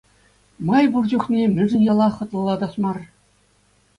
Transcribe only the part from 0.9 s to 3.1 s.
пур чухне мӗншӗн яла хӑтлӑлатас мар?